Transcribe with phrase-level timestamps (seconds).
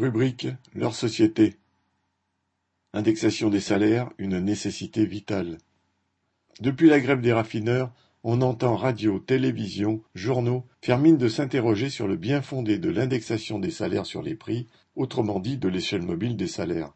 [0.00, 1.56] Rubrique Leur société.
[2.94, 5.58] Indexation des salaires, une nécessité vitale.
[6.62, 7.92] Depuis la grève des raffineurs,
[8.24, 13.58] on entend radio, télévision, journaux faire mine de s'interroger sur le bien fondé de l'indexation
[13.58, 16.94] des salaires sur les prix, autrement dit de l'échelle mobile des salaires.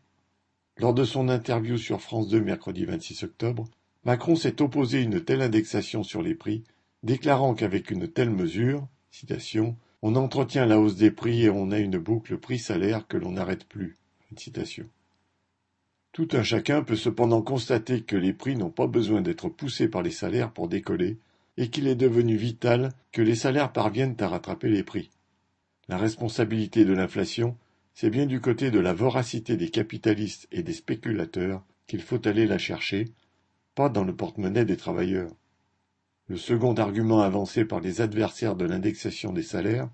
[0.79, 3.67] Lors de son interview sur France 2 mercredi 26 octobre,
[4.05, 6.65] Macron s'est opposé à une telle indexation sur les prix,
[7.03, 9.77] déclarant qu'avec une telle mesure, citation,
[10.07, 13.65] on entretient la hausse des prix et on a une boucle prix-salaire que l'on n'arrête
[13.65, 13.97] plus.
[16.13, 20.03] Tout un chacun peut cependant constater que les prix n'ont pas besoin d'être poussés par
[20.03, 21.17] les salaires pour décoller
[21.57, 25.09] et qu'il est devenu vital que les salaires parviennent à rattraper les prix.
[25.89, 27.57] La responsabilité de l'inflation,
[27.95, 32.47] c'est bien du côté de la voracité des capitalistes et des spéculateurs qu'il faut aller
[32.47, 33.07] la chercher,
[33.75, 35.33] pas dans le porte-monnaie des travailleurs.
[36.29, 39.91] Le second argument avancé par les adversaires de l'indexation des salaires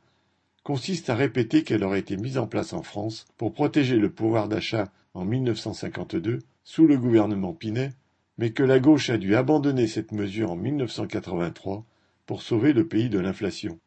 [0.62, 4.46] consiste à répéter qu'elle aurait été mise en place en France pour protéger le pouvoir
[4.46, 7.90] d'achat en 1952 sous le gouvernement Pinet,
[8.38, 11.84] mais que la gauche a dû abandonner cette mesure en 1983
[12.26, 13.80] pour sauver le pays de l'inflation.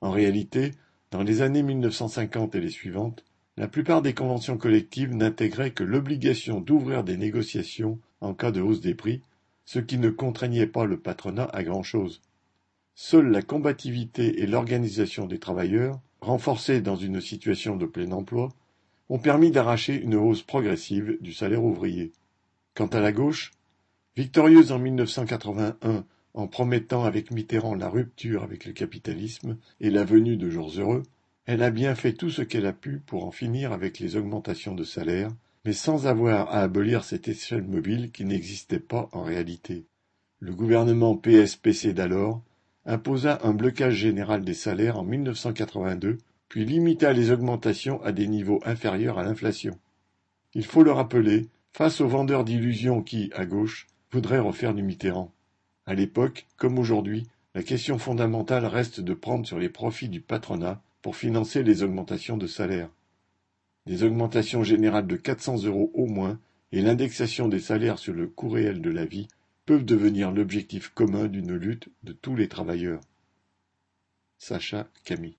[0.00, 0.70] En réalité,
[1.10, 3.24] dans les années 1950 et les suivantes,
[3.56, 8.80] la plupart des conventions collectives n'intégraient que l'obligation d'ouvrir des négociations en cas de hausse
[8.80, 9.22] des prix,
[9.64, 12.20] ce qui ne contraignait pas le patronat à grand-chose.
[12.94, 18.50] Seule la combativité et l'organisation des travailleurs, renforcées dans une situation de plein emploi,
[19.08, 22.12] ont permis d'arracher une hausse progressive du salaire ouvrier.
[22.74, 23.52] Quant à la gauche,
[24.16, 30.36] victorieuse en 1981 en promettant avec Mitterrand la rupture avec le capitalisme et la venue
[30.36, 31.04] de jours heureux,
[31.46, 34.74] elle a bien fait tout ce qu'elle a pu pour en finir avec les augmentations
[34.74, 35.30] de salaire,
[35.64, 39.86] mais sans avoir à abolir cette échelle mobile qui n'existait pas en réalité.
[40.40, 42.42] Le gouvernement PSPC d'alors
[42.86, 48.60] imposa un blocage général des salaires en 1982, puis limita les augmentations à des niveaux
[48.64, 49.78] inférieurs à l'inflation.
[50.52, 55.32] Il faut le rappeler, face aux vendeurs d'illusions qui, à gauche, voudraient refaire du Mitterrand.
[55.86, 60.82] À l'époque, comme aujourd'hui, la question fondamentale reste de prendre sur les profits du patronat
[61.02, 62.88] pour financer les augmentations de salaire.
[63.86, 66.38] Des augmentations générales de 400 euros au moins
[66.72, 69.28] et l'indexation des salaires sur le coût réel de la vie
[69.64, 73.00] peuvent devenir l'objectif commun d'une lutte de tous les travailleurs.
[74.36, 75.32] Sacha Camille